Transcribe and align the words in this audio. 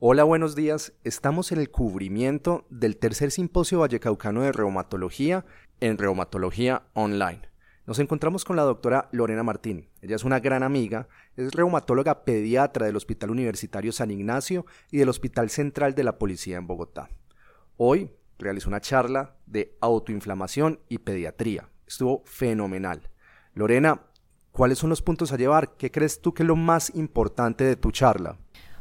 Hola, 0.00 0.22
buenos 0.22 0.54
días. 0.54 0.92
Estamos 1.02 1.50
en 1.50 1.58
el 1.58 1.72
cubrimiento 1.72 2.68
del 2.70 2.98
tercer 2.98 3.32
simposio 3.32 3.80
vallecaucano 3.80 4.42
de 4.42 4.52
reumatología 4.52 5.44
en 5.80 5.98
Reumatología 5.98 6.84
Online. 6.92 7.42
Nos 7.84 7.98
encontramos 7.98 8.44
con 8.44 8.54
la 8.54 8.62
doctora 8.62 9.08
Lorena 9.10 9.42
Martín. 9.42 9.88
Ella 10.00 10.14
es 10.14 10.22
una 10.22 10.38
gran 10.38 10.62
amiga, 10.62 11.08
es 11.36 11.52
reumatóloga 11.52 12.22
pediatra 12.22 12.86
del 12.86 12.94
Hospital 12.94 13.32
Universitario 13.32 13.90
San 13.90 14.12
Ignacio 14.12 14.66
y 14.92 14.98
del 14.98 15.08
Hospital 15.08 15.50
Central 15.50 15.96
de 15.96 16.04
la 16.04 16.16
Policía 16.16 16.58
en 16.58 16.68
Bogotá. 16.68 17.08
Hoy 17.76 18.12
realizó 18.38 18.68
una 18.68 18.80
charla 18.80 19.34
de 19.46 19.76
autoinflamación 19.80 20.78
y 20.88 20.98
pediatría. 20.98 21.70
Estuvo 21.88 22.22
fenomenal. 22.24 23.10
Lorena, 23.52 24.02
¿cuáles 24.52 24.78
son 24.78 24.90
los 24.90 25.02
puntos 25.02 25.32
a 25.32 25.36
llevar? 25.36 25.74
¿Qué 25.76 25.90
crees 25.90 26.22
tú 26.22 26.34
que 26.34 26.44
es 26.44 26.46
lo 26.46 26.54
más 26.54 26.94
importante 26.94 27.64
de 27.64 27.74
tu 27.74 27.90
charla? 27.90 28.38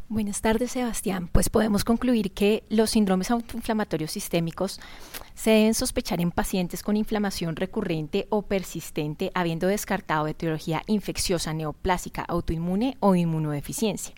Buenas 0.09 0.39
tardes, 0.39 0.71
Sebastián. 0.71 1.27
Pues 1.27 1.49
podemos 1.49 1.84
concluir 1.84 2.31
que 2.31 2.63
los 2.69 2.91
síndromes 2.91 3.30
autoinflamatorios 3.30 4.09
sistémicos 4.09 4.80
se 5.36 5.52
deben 5.52 5.73
sospechar 5.73 6.22
en 6.22 6.31
pacientes 6.31 6.81
con 6.81 6.95
inflamación 6.95 7.58
recurrente 7.58 8.25
o 8.30 8.44
persistente, 8.44 9.31
habiendo 9.33 9.67
descartado 9.67 10.28
etiología 10.28 10.81
infecciosa, 10.88 11.53
neoplásica, 11.53 12.23
autoinmune 12.25 12.95
o 13.02 13.16
inmunodeficiencia. 13.16 14.16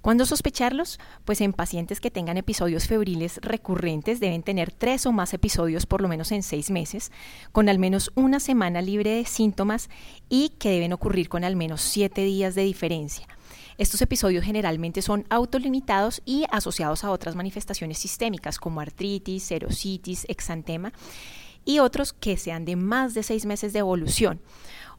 ¿Cuándo 0.00 0.26
sospecharlos? 0.26 0.98
Pues 1.24 1.40
en 1.40 1.52
pacientes 1.52 2.00
que 2.00 2.10
tengan 2.10 2.36
episodios 2.36 2.88
febriles 2.88 3.38
recurrentes 3.42 4.18
deben 4.18 4.42
tener 4.42 4.72
tres 4.72 5.06
o 5.06 5.12
más 5.12 5.32
episodios 5.34 5.86
por 5.86 6.00
lo 6.00 6.08
menos 6.08 6.32
en 6.32 6.42
seis 6.42 6.72
meses, 6.72 7.12
con 7.52 7.68
al 7.68 7.78
menos 7.78 8.10
una 8.16 8.40
semana 8.40 8.82
libre 8.82 9.10
de 9.10 9.24
síntomas 9.24 9.88
y 10.28 10.48
que 10.58 10.70
deben 10.70 10.92
ocurrir 10.92 11.28
con 11.28 11.44
al 11.44 11.54
menos 11.54 11.80
siete 11.80 12.24
días 12.24 12.56
de 12.56 12.62
diferencia. 12.62 13.28
Estos 13.78 14.02
episodios 14.02 14.44
generalmente 14.44 15.02
son 15.02 15.24
autolimitados 15.30 16.22
y 16.24 16.44
asociados 16.50 17.04
a 17.04 17.10
otras 17.10 17.34
manifestaciones 17.34 17.98
sistémicas 17.98 18.58
como 18.58 18.80
artritis, 18.80 19.44
serositis, 19.44 20.26
exantema 20.28 20.92
y 21.64 21.78
otros 21.78 22.12
que 22.12 22.36
sean 22.36 22.64
de 22.64 22.76
más 22.76 23.14
de 23.14 23.22
seis 23.22 23.46
meses 23.46 23.72
de 23.72 23.80
evolución. 23.80 24.40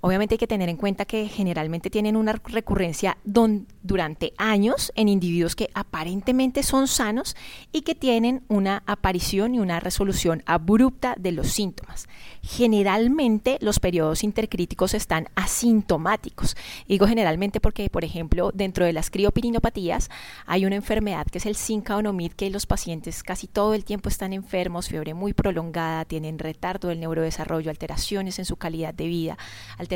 Obviamente 0.05 0.33
hay 0.33 0.37
que 0.37 0.47
tener 0.47 0.67
en 0.67 0.75
cuenta 0.75 1.05
que 1.05 1.29
generalmente 1.29 1.89
tienen 1.89 2.17
una 2.17 2.33
recurrencia 2.33 3.17
durante 3.23 4.33
años 4.37 4.91
en 4.95 5.07
individuos 5.07 5.55
que 5.55 5.69
aparentemente 5.73 6.61
son 6.61 6.89
sanos 6.89 7.37
y 7.71 7.83
que 7.83 7.95
tienen 7.95 8.43
una 8.49 8.83
aparición 8.85 9.55
y 9.55 9.61
una 9.61 9.79
resolución 9.79 10.43
abrupta 10.45 11.15
de 11.17 11.31
los 11.31 11.47
síntomas. 11.47 12.09
Generalmente 12.41 13.57
los 13.61 13.79
periodos 13.79 14.25
intercríticos 14.25 14.93
están 14.93 15.29
asintomáticos. 15.35 16.57
Digo 16.85 17.07
generalmente 17.07 17.61
porque, 17.61 17.89
por 17.89 18.03
ejemplo, 18.03 18.51
dentro 18.53 18.83
de 18.83 18.91
las 18.91 19.09
criopirinopatías 19.09 20.09
hay 20.45 20.65
una 20.65 20.75
enfermedad 20.75 21.27
que 21.27 21.38
es 21.38 21.45
el 21.45 21.55
sincaonomid 21.55 22.33
que 22.33 22.49
los 22.49 22.65
pacientes 22.65 23.23
casi 23.23 23.47
todo 23.47 23.73
el 23.73 23.85
tiempo 23.85 24.09
están 24.09 24.33
enfermos, 24.33 24.89
fiebre 24.89 25.13
muy 25.13 25.31
prolongada, 25.31 26.03
tienen 26.03 26.39
retardo 26.39 26.89
del 26.89 26.99
neurodesarrollo, 26.99 27.69
alteraciones 27.69 28.38
en 28.38 28.44
su 28.44 28.57
calidad 28.57 28.94
de 28.94 29.07
vida, 29.07 29.38
alteraciones 29.78 29.92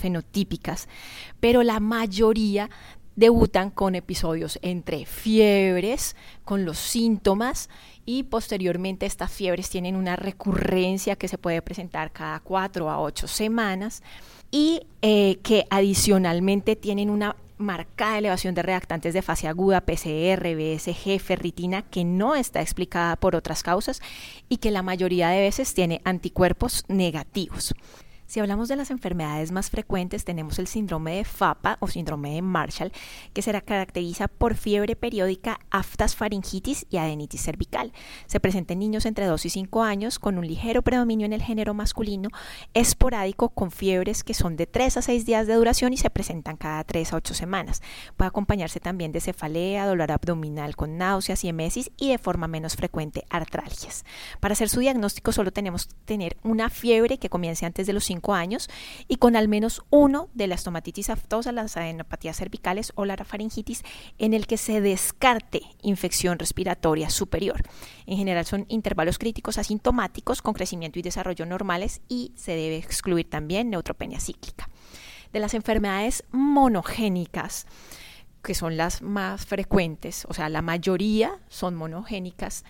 fenotípicas, 0.00 0.88
pero 1.40 1.62
la 1.62 1.80
mayoría 1.80 2.70
debutan 3.16 3.70
con 3.70 3.94
episodios 3.94 4.58
entre 4.62 5.06
fiebres, 5.06 6.16
con 6.44 6.64
los 6.64 6.78
síntomas 6.78 7.68
y 8.04 8.24
posteriormente 8.24 9.06
estas 9.06 9.30
fiebres 9.30 9.70
tienen 9.70 9.96
una 9.96 10.16
recurrencia 10.16 11.16
que 11.16 11.28
se 11.28 11.38
puede 11.38 11.62
presentar 11.62 12.12
cada 12.12 12.40
cuatro 12.40 12.90
a 12.90 13.00
ocho 13.00 13.28
semanas 13.28 14.02
y 14.50 14.86
eh, 15.02 15.38
que 15.42 15.66
adicionalmente 15.70 16.76
tienen 16.76 17.10
una 17.10 17.36
marcada 17.56 18.18
elevación 18.18 18.54
de 18.54 18.62
reactantes 18.62 19.14
de 19.14 19.22
fase 19.22 19.46
aguda, 19.46 19.80
PCR, 19.80 20.54
BSG, 20.56 21.20
ferritina, 21.20 21.82
que 21.82 22.04
no 22.04 22.34
está 22.34 22.60
explicada 22.60 23.16
por 23.16 23.36
otras 23.36 23.62
causas 23.62 24.00
y 24.48 24.56
que 24.56 24.72
la 24.72 24.82
mayoría 24.82 25.28
de 25.28 25.40
veces 25.40 25.72
tiene 25.72 26.00
anticuerpos 26.04 26.84
negativos. 26.88 27.74
Si 28.26 28.40
hablamos 28.40 28.68
de 28.68 28.76
las 28.76 28.90
enfermedades 28.90 29.52
más 29.52 29.68
frecuentes, 29.68 30.24
tenemos 30.24 30.58
el 30.58 30.66
síndrome 30.66 31.16
de 31.16 31.24
FAPA 31.24 31.76
o 31.80 31.88
síndrome 31.88 32.34
de 32.34 32.42
Marshall, 32.42 32.90
que 33.34 33.42
se 33.42 33.52
caracteriza 33.62 34.28
por 34.28 34.54
fiebre 34.54 34.96
periódica, 34.96 35.60
aftas 35.70 36.16
faringitis 36.16 36.86
y 36.88 36.96
adenitis 36.96 37.42
cervical. 37.42 37.92
Se 38.26 38.40
presenta 38.40 38.72
en 38.72 38.78
niños 38.78 39.04
entre 39.04 39.26
2 39.26 39.44
y 39.44 39.50
5 39.50 39.82
años 39.82 40.18
con 40.18 40.38
un 40.38 40.46
ligero 40.46 40.82
predominio 40.82 41.26
en 41.26 41.34
el 41.34 41.42
género 41.42 41.74
masculino, 41.74 42.30
esporádico 42.72 43.50
con 43.50 43.70
fiebres 43.70 44.24
que 44.24 44.32
son 44.32 44.56
de 44.56 44.66
3 44.66 44.96
a 44.96 45.02
6 45.02 45.26
días 45.26 45.46
de 45.46 45.54
duración 45.54 45.92
y 45.92 45.98
se 45.98 46.10
presentan 46.10 46.56
cada 46.56 46.82
3 46.82 47.12
a 47.12 47.16
8 47.16 47.34
semanas. 47.34 47.82
Puede 48.16 48.28
acompañarse 48.28 48.80
también 48.80 49.12
de 49.12 49.20
cefalea, 49.20 49.86
dolor 49.86 50.10
abdominal 50.10 50.76
con 50.76 50.96
náuseas 50.96 51.44
y 51.44 51.48
emesis 51.48 51.90
y 51.98 52.08
de 52.08 52.18
forma 52.18 52.48
menos 52.48 52.74
frecuente 52.74 53.24
artralgias. 53.28 54.04
Para 54.40 54.54
hacer 54.54 54.70
su 54.70 54.80
diagnóstico 54.80 55.30
solo 55.30 55.52
tenemos 55.52 55.86
que 55.86 55.94
tener 56.06 56.36
una 56.42 56.70
fiebre 56.70 57.18
que 57.18 57.28
comience 57.28 57.66
antes 57.66 57.86
de 57.86 57.92
los 57.92 58.04
5 58.04 58.13
años 58.28 58.68
y 59.08 59.16
con 59.16 59.36
al 59.36 59.48
menos 59.48 59.82
uno 59.90 60.28
de 60.34 60.46
las 60.46 60.60
estomatitis 60.60 61.10
aftosa, 61.10 61.52
las 61.52 61.76
adenopatías 61.76 62.36
cervicales 62.36 62.92
o 62.94 63.04
la 63.04 63.16
faringitis 63.16 63.82
en 64.18 64.34
el 64.34 64.46
que 64.46 64.56
se 64.56 64.80
descarte 64.80 65.62
infección 65.82 66.38
respiratoria 66.38 67.10
superior. 67.10 67.62
En 68.06 68.16
general 68.16 68.44
son 68.44 68.66
intervalos 68.68 69.18
críticos 69.18 69.58
asintomáticos 69.58 70.42
con 70.42 70.54
crecimiento 70.54 70.98
y 70.98 71.02
desarrollo 71.02 71.46
normales 71.46 72.00
y 72.08 72.32
se 72.36 72.52
debe 72.52 72.76
excluir 72.76 73.28
también 73.28 73.70
neutropenia 73.70 74.20
cíclica. 74.20 74.68
De 75.32 75.40
las 75.40 75.54
enfermedades 75.54 76.24
monogénicas, 76.30 77.66
que 78.42 78.54
son 78.54 78.76
las 78.76 79.02
más 79.02 79.46
frecuentes, 79.46 80.26
o 80.28 80.34
sea, 80.34 80.48
la 80.48 80.62
mayoría 80.62 81.38
son 81.48 81.74
monogénicas, 81.74 82.64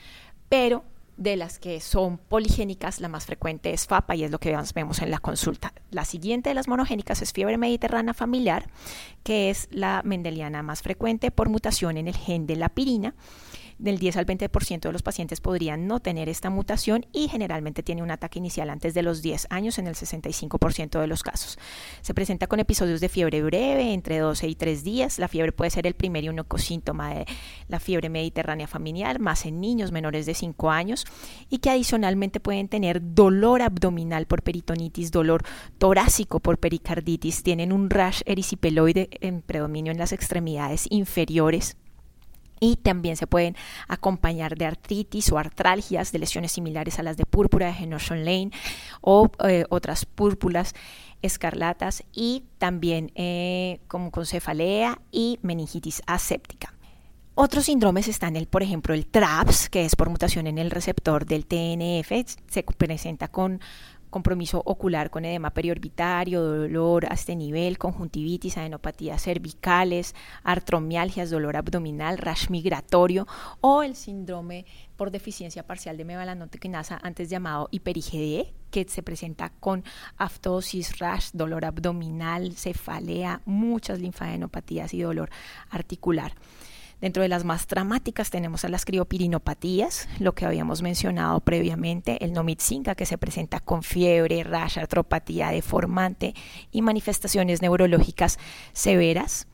pero 0.49 0.85
de 1.17 1.37
las 1.37 1.59
que 1.59 1.81
son 1.81 2.19
poligénicas, 2.19 3.01
la 3.01 3.09
más 3.09 3.27
frecuente 3.27 3.73
es 3.73 3.87
FAPA 3.87 4.17
y 4.17 4.25
es 4.25 4.31
lo 4.31 4.39
que 4.39 4.57
vemos 4.75 5.01
en 5.01 5.11
la 5.11 5.19
consulta. 5.19 5.73
La 5.91 6.05
siguiente 6.05 6.51
de 6.51 6.55
las 6.55 6.69
monogénicas 6.69 7.23
es 7.23 7.33
fiebre 7.33 7.57
mediterránea 7.59 8.15
familiar, 8.15 8.69
que 9.23 9.51
es 9.51 9.69
la 9.71 10.03
mendeliana 10.05 10.63
más 10.63 10.83
frecuente 10.83 11.31
por 11.31 11.49
mutación 11.49 11.97
en 11.97 12.09
el 12.09 12.17
gen 12.17 12.47
de 12.47 12.57
la 12.57 12.69
pirina 12.69 13.15
del 13.79 13.99
10 13.99 14.17
al 14.17 14.27
20% 14.27 14.81
de 14.81 14.93
los 14.93 15.03
pacientes 15.03 15.41
podrían 15.41 15.87
no 15.87 16.01
tener 16.01 16.29
esta 16.29 16.51
mutación 16.51 17.07
y 17.13 17.29
generalmente 17.29 17.83
tiene 17.83 18.03
un 18.03 18.11
ataque 18.11 18.39
inicial 18.39 18.71
antes 18.71 18.95
de 18.95 19.03
los 19.03 19.23
10 19.23 19.49
años 19.51 19.79
en 19.79 19.87
el 19.87 19.95
65% 19.95 21.01
de 21.01 21.07
los 21.07 21.23
casos. 21.23 21.59
Se 22.01 22.15
presenta 22.15 22.47
con 22.47 22.61
episodios 22.61 23.01
de 23.01 23.09
fiebre 23.09 23.43
breve, 23.43 23.93
entre 23.93 24.19
12 24.19 24.49
y 24.49 24.55
3 24.55 24.85
días. 24.85 25.19
La 25.19 25.29
fiebre 25.29 25.53
puede 25.53 25.71
ser 25.71 25.87
el 25.87 25.95
primer 25.95 26.25
y 26.25 26.29
único 26.29 26.59
síntoma 26.59 27.15
de 27.15 27.27
la 27.69 27.81
fiebre 27.81 28.09
mediterránea 28.09 28.67
familiar, 28.67 29.19
más 29.19 29.47
en 29.47 29.61
niños 29.61 29.93
menores 29.93 30.27
de 30.27 30.35
5 30.35 30.71
años 30.71 31.05
y 31.51 31.59
que 31.59 31.71
adicionalmente 31.71 32.41
pueden 32.41 32.69
tener 32.69 33.15
dolor 33.15 33.63
abdominal 33.63 34.27
por 34.27 34.43
peritonitis, 34.43 35.11
dolor 35.11 35.43
torácico 35.79 36.41
por 36.41 36.59
pericarditis, 36.59 37.43
tienen 37.43 37.73
un 37.73 37.91
rash 37.91 38.23
ericipeloide 38.27 39.09
en 39.21 39.43
predominio 39.43 39.93
en 39.93 39.99
las 39.99 40.13
extremidades 40.13 40.87
inferiores 40.91 41.77
y 42.65 42.77
también 42.77 43.17
se 43.17 43.27
pueden 43.27 43.57
acompañar 43.89 44.57
de 44.57 44.67
artritis 44.67 45.31
o 45.31 45.39
artralgias, 45.39 46.13
de 46.13 46.19
lesiones 46.19 46.53
similares 46.53 46.99
a 46.99 47.03
las 47.03 47.17
de 47.17 47.27
púrpura 47.27 47.73
de 47.73 47.87
Lane 47.89 48.51
o 49.01 49.31
eh, 49.47 49.65
otras 49.69 50.07
púrpuras 50.07 50.75
escarlatas 51.21 52.05
y 52.13 52.45
también 52.59 53.13
eh, 53.15 53.81
como 53.87 54.11
con 54.11 54.25
cefalea 54.25 55.01
y 55.13 55.39
meningitis 55.43 56.03
aséptica. 56.07 56.75
Otros 57.37 57.65
síndromes 57.65 58.07
están, 58.07 58.37
el, 58.37 58.47
por 58.47 58.63
ejemplo, 58.63 58.95
el 58.95 59.07
TRAPS, 59.07 59.69
que 59.69 59.85
es 59.85 59.97
por 59.97 60.09
mutación 60.09 60.47
en 60.47 60.57
el 60.57 60.71
receptor 60.71 61.27
del 61.27 61.47
TNF, 61.47 62.13
se 62.49 62.63
presenta 62.63 63.27
con 63.27 63.61
compromiso 64.15 64.63
ocular 64.65 65.11
con 65.11 65.25
edema 65.25 65.51
periorbitario, 65.51 66.41
dolor 66.41 67.05
a 67.11 67.15
este 67.15 67.35
nivel, 67.35 67.79
conjuntivitis, 67.79 68.57
adenopatías 68.57 69.21
cervicales, 69.21 70.15
artromialgias, 70.45 71.31
dolor 71.31 71.57
abdominal, 71.57 72.19
rash 72.19 72.49
migratorio 72.49 73.27
o 73.61 73.83
el 73.83 73.97
síndrome 73.97 74.67
por 74.95 75.11
deficiencia 75.11 75.67
parcial 75.67 75.97
de 75.97 76.05
mevalanotequinasa, 76.05 77.01
antes 77.03 77.29
llamado 77.29 77.67
hiperigde, 77.73 78.55
que 78.71 78.85
se 78.85 79.03
presenta 79.03 79.51
con 79.51 79.83
aftosis, 80.17 81.01
rash, 81.01 81.31
dolor 81.33 81.65
abdominal, 81.65 82.53
cefalea, 82.55 83.41
muchas 83.47 83.99
linfadenopatías 83.99 84.95
y 84.95 85.03
dolor 85.03 85.29
articular. 85.71 86.35
Dentro 87.01 87.23
de 87.23 87.29
las 87.29 87.45
más 87.45 87.67
dramáticas 87.67 88.31
tenemos 88.31 88.65
a 88.65 88.69
las 88.69 88.85
criopirinopatías, 88.85 90.09
lo 90.19 90.35
que 90.35 90.47
habíamos 90.47 90.81
mencionado 90.83 91.41
previamente, 91.41 92.25
el 92.25 92.33
nomitzinca 92.33 92.95
que 92.95 93.07
se 93.07 93.19
presenta 93.19 93.61
con 93.61 93.83
fiebre, 93.83 94.43
rash, 94.45 94.79
artropatía 94.79 95.51
deformante 95.51 96.35
y 96.71 96.83
manifestaciones 96.83 97.61
neurológicas 97.61 98.39
severas 98.73 99.47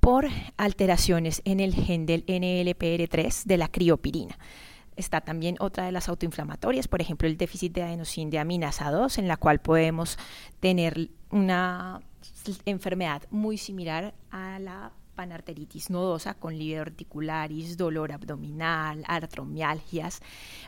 por 0.00 0.28
alteraciones 0.58 1.40
en 1.46 1.60
el 1.60 1.74
gen 1.74 2.04
del 2.04 2.26
NLPR3 2.26 3.44
de 3.44 3.56
la 3.56 3.68
criopirina. 3.68 4.38
Está 4.96 5.22
también 5.22 5.56
otra 5.60 5.86
de 5.86 5.92
las 5.92 6.08
autoinflamatorias, 6.08 6.88
por 6.88 7.00
ejemplo, 7.00 7.26
el 7.26 7.36
déficit 7.36 7.72
de 7.72 7.82
adenosín 7.82 8.30
de 8.30 8.38
aminasa 8.38 8.90
2, 8.90 9.18
en 9.18 9.28
la 9.28 9.38
cual 9.38 9.60
podemos 9.60 10.18
tener 10.60 11.10
una 11.30 12.00
enfermedad 12.66 13.22
muy 13.30 13.56
similar 13.56 14.14
a 14.30 14.58
la 14.58 14.92
panarteritis 15.14 15.90
nodosa 15.90 16.34
con 16.34 16.54
articularis, 16.54 17.76
dolor 17.76 18.12
abdominal, 18.12 19.04
artromialgias, 19.06 20.20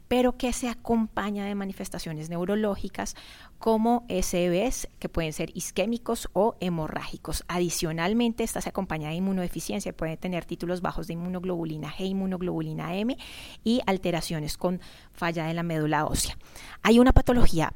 pero 0.08 0.36
que 0.36 0.52
se 0.52 0.68
acompaña 0.68 1.44
de 1.44 1.54
manifestaciones 1.54 2.30
neurológicas 2.30 3.16
como 3.58 4.04
SBs 4.08 4.88
que 4.98 5.08
pueden 5.08 5.32
ser 5.32 5.50
isquémicos 5.54 6.28
o 6.32 6.56
hemorrágicos. 6.60 7.44
Adicionalmente, 7.48 8.44
esta 8.44 8.60
se 8.60 8.68
acompaña 8.68 9.08
de 9.08 9.16
inmunodeficiencia, 9.16 9.96
puede 9.96 10.16
tener 10.16 10.44
títulos 10.44 10.80
bajos 10.80 11.06
de 11.06 11.14
inmunoglobulina 11.14 11.90
G, 11.92 12.06
inmunoglobulina 12.06 12.96
M 12.96 13.16
y 13.64 13.80
alteraciones 13.86 14.56
con 14.56 14.80
falla 15.12 15.46
de 15.46 15.54
la 15.54 15.62
médula 15.62 16.06
ósea. 16.06 16.36
Hay 16.82 16.98
una 16.98 17.12
patología 17.12 17.72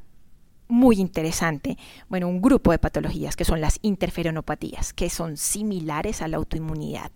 muy 0.71 0.99
interesante, 0.99 1.77
bueno, 2.09 2.27
un 2.27 2.41
grupo 2.41 2.71
de 2.71 2.79
patologías 2.79 3.35
que 3.35 3.45
son 3.45 3.61
las 3.61 3.77
interferonopatías, 3.81 4.93
que 4.93 5.09
son 5.09 5.37
similares 5.37 6.21
a 6.21 6.27
la 6.27 6.37
autoinmunidad, 6.37 7.11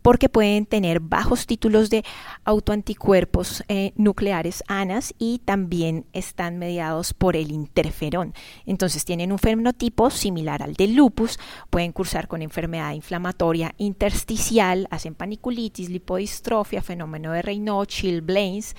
porque 0.00 0.28
pueden 0.28 0.66
tener 0.66 1.00
bajos 1.00 1.46
títulos 1.46 1.90
de 1.90 2.04
autoanticuerpos 2.44 3.64
eh, 3.68 3.92
nucleares 3.96 4.62
ANAS 4.68 5.14
y 5.18 5.40
también 5.40 6.06
están 6.12 6.58
mediados 6.58 7.12
por 7.12 7.36
el 7.36 7.50
interferón. 7.50 8.34
Entonces 8.66 9.04
tienen 9.04 9.32
un 9.32 9.38
fenotipo 9.38 10.10
similar 10.10 10.62
al 10.62 10.74
del 10.74 10.94
lupus, 10.94 11.38
pueden 11.70 11.92
cursar 11.92 12.28
con 12.28 12.40
enfermedad 12.40 12.92
inflamatoria 12.92 13.74
intersticial, 13.78 14.86
hacen 14.90 15.14
paniculitis, 15.14 15.90
lipodistrofia, 15.90 16.82
fenómeno 16.82 17.32
de 17.32 17.42
Raynaud, 17.42 17.86
Chill-Blains, 17.86 18.74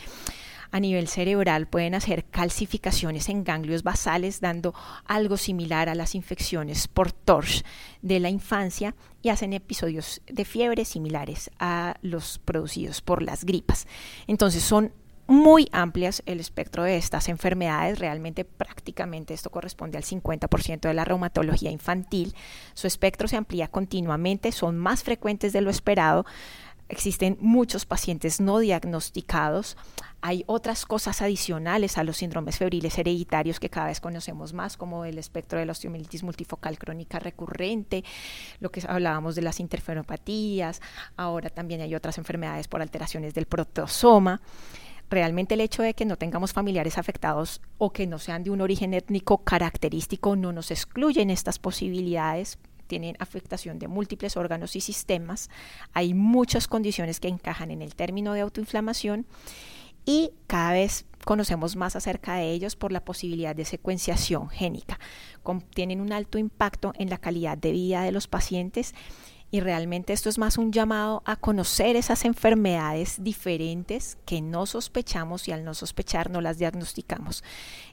a 0.74 0.80
nivel 0.80 1.08
cerebral 1.08 1.68
pueden 1.68 1.94
hacer 1.94 2.26
calcificaciones 2.26 3.30
en 3.30 3.44
ganglios 3.44 3.84
basales, 3.84 4.42
dando 4.42 4.74
algo 5.06 5.38
similar 5.38 5.88
a 5.88 5.94
las 5.94 6.16
infecciones 6.16 6.88
por 6.88 7.12
TORCH 7.12 7.64
de 8.02 8.20
la 8.20 8.32
infancia 8.32 8.96
y 9.22 9.30
hacen 9.30 9.54
episodios 9.54 10.24
de 10.26 10.46
fiebre 10.46 10.84
similares 10.84 11.52
a 11.60 11.96
los 12.02 12.40
producidos 12.40 13.02
por 13.02 13.22
las 13.22 13.46
gripas. 13.46 13.86
Entonces 14.26 14.64
son 14.64 14.92
muy 15.28 15.70
amplias 15.72 16.24
el 16.26 16.40
espectro 16.40 16.84
de 16.84 16.98
estas 16.98 17.30
enfermedades. 17.30 18.00
Realmente 18.00 18.44
prácticamente 18.44 19.36
esto 19.36 19.52
corresponde 19.52 19.98
al 19.98 20.04
50% 20.04 20.82
de 20.82 20.94
la 20.94 21.06
reumatología 21.06 21.70
infantil. 21.70 22.34
Su 22.74 22.88
espectro 22.88 23.28
se 23.28 23.38
amplía 23.38 23.68
continuamente, 23.68 24.52
son 24.52 24.78
más 24.78 25.04
frecuentes 25.04 25.54
de 25.54 25.62
lo 25.62 25.70
esperado. 25.70 26.26
Existen 26.94 27.40
muchos 27.42 27.88
pacientes 27.88 28.40
no 28.40 28.60
diagnosticados. 28.60 29.78
Hay 30.22 30.44
otras 30.46 30.86
cosas 30.86 31.24
adicionales 31.24 31.98
a 31.98 32.04
los 32.04 32.18
síndromes 32.18 32.60
febriles 32.60 33.00
hereditarios 33.00 33.60
que 33.60 33.72
cada 33.72 33.88
vez 33.88 34.00
conocemos 34.00 34.54
más, 34.54 34.78
como 34.78 35.04
el 35.04 35.18
espectro 35.18 35.58
de 35.58 35.66
la 35.66 35.72
osteomielitis 35.72 36.22
multifocal 36.22 36.78
crónica 36.78 37.18
recurrente, 37.18 38.04
lo 38.60 38.72
que 38.72 38.84
hablábamos 38.88 39.34
de 39.34 39.42
las 39.42 39.60
interferopatías, 39.60 40.84
ahora 41.18 41.50
también 41.50 41.82
hay 41.82 41.96
otras 41.96 42.20
enfermedades 42.20 42.68
por 42.68 42.84
alteraciones 42.84 43.34
del 43.34 43.48
protosoma 43.48 44.40
realmente 45.10 45.56
el 45.56 45.62
hecho 45.62 45.82
de 45.84 45.96
que 45.96 46.06
no 46.06 46.18
tengamos 46.18 46.54
familiares 46.54 47.00
afectados 47.00 47.62
o 47.80 47.92
que 47.92 48.08
no 48.08 48.20
sean 48.20 48.44
de 48.44 48.52
un 48.52 48.62
origen 48.62 48.94
étnico 48.94 49.40
característico 49.40 50.36
no 50.36 50.54
nos 50.54 50.70
excluyen 50.72 51.30
estas 51.30 51.60
posibilidades 51.60 52.58
tienen 52.88 53.16
afectación 53.20 53.80
de 53.80 53.88
múltiples 53.88 54.38
órganos 54.38 54.76
y 54.76 54.82
sistemas. 54.82 55.50
Hay 55.94 56.14
muchas 56.14 56.68
condiciones 56.68 57.20
que 57.20 57.28
encajan 57.28 57.72
en 57.72 57.82
el 57.82 57.96
término 57.96 58.34
de 58.34 58.42
autoinflamación 58.42 59.26
y 60.06 60.32
cada 60.48 60.74
vez 60.74 61.06
conocemos 61.24 61.76
más 61.76 61.96
acerca 61.96 62.36
de 62.36 62.52
ellos 62.52 62.76
por 62.76 62.92
la 62.92 63.06
posibilidad 63.06 63.56
de 63.56 63.66
secuenciación 63.66 64.50
génica. 64.50 65.00
Tienen 65.74 66.02
un 66.02 66.12
alto 66.12 66.38
impacto 66.38 66.94
en 66.98 67.10
la 67.10 67.18
calidad 67.18 67.58
de 67.58 67.72
vida 67.72 68.04
de 68.04 68.12
los 68.12 68.28
pacientes 68.28 68.94
y 69.54 69.60
realmente 69.60 70.14
esto 70.14 70.30
es 70.30 70.40
más 70.40 70.58
un 70.58 70.72
llamado 70.72 71.22
a 71.26 71.36
conocer 71.36 71.96
esas 71.96 72.26
enfermedades 72.26 73.24
diferentes 73.24 74.18
que 74.26 74.42
no 74.42 74.66
sospechamos 74.66 75.48
y 75.48 75.52
al 75.52 75.64
no 75.64 75.76
sospechar 75.76 76.32
no 76.32 76.42
las 76.42 76.58
diagnosticamos. 76.58 77.44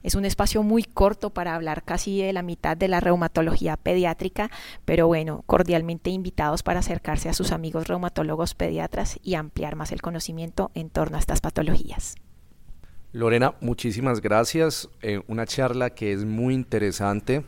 Es 0.02 0.14
un 0.14 0.24
espacio 0.24 0.62
muy 0.62 0.84
corto 0.84 1.28
para 1.28 1.54
hablar 1.54 1.82
casi 1.82 2.22
de 2.22 2.32
la 2.32 2.40
mitad 2.40 2.78
de 2.78 2.88
la 2.88 3.00
reumatología 3.00 3.76
pediátrica, 3.76 4.50
pero 4.86 5.06
bueno, 5.06 5.44
cordialmente 5.44 6.08
invitados 6.08 6.62
para 6.62 6.80
acercarse 6.80 7.28
a 7.28 7.34
sus 7.34 7.52
amigos 7.52 7.88
reumatólogos 7.88 8.54
pediatras 8.54 9.18
y 9.22 9.34
ampliar 9.34 9.76
más 9.76 9.92
el 9.92 10.00
conocimiento 10.00 10.70
en 10.72 10.88
torno 10.88 11.18
a 11.18 11.20
estas 11.20 11.42
patologías. 11.42 12.14
Lorena, 13.12 13.54
muchísimas 13.60 14.22
gracias. 14.22 14.88
Eh, 15.02 15.20
una 15.26 15.44
charla 15.44 15.90
que 15.90 16.14
es 16.14 16.24
muy 16.24 16.54
interesante 16.54 17.44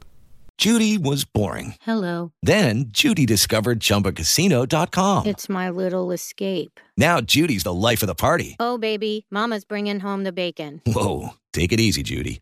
Judy 0.59 0.97
was 0.97 1.25
boring. 1.25 1.73
Hello. 1.81 2.31
Then 2.45 2.91
Judy 2.91 3.25
discovered 3.25 3.79
chumbacasino.com. 3.79 5.25
It's 5.25 5.49
my 5.49 5.71
little 5.71 6.13
escape. 6.13 6.79
Now 6.95 7.19
Judy's 7.19 7.63
the 7.63 7.73
life 7.73 8.03
of 8.03 8.07
the 8.07 8.15
party. 8.15 8.57
Oh 8.59 8.77
baby, 8.77 9.25
mama's 9.31 9.65
bringing 9.65 10.01
home 10.01 10.23
the 10.23 10.31
bacon. 10.31 10.81
Whoa, 10.85 11.31
take 11.51 11.73
it 11.73 11.79
easy 11.79 12.03
Judy. 12.03 12.41